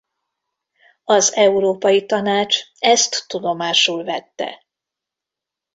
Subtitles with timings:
[1.03, 4.65] Az Európai Tanács ezt tudomásul vette.